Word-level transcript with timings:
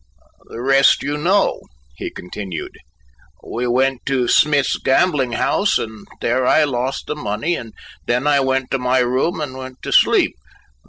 "The 0.45 0.59
rest 0.59 1.03
you 1.03 1.15
know," 1.15 1.61
he 1.95 2.09
continued; 2.09 2.75
"we 3.43 3.67
went 3.67 4.03
to 4.07 4.27
Smith's 4.27 4.77
gambling 4.79 5.33
house, 5.33 5.77
and 5.77 6.07
there 6.21 6.43
I 6.47 6.63
lost 6.63 7.05
the 7.05 7.15
money, 7.15 7.53
and 7.55 7.71
then 8.07 8.25
I 8.25 8.39
went 8.39 8.71
to 8.71 8.79
my 8.79 8.97
room 8.97 9.39
and 9.39 9.55
went 9.55 9.83
to 9.83 9.91
sleep. 9.91 10.33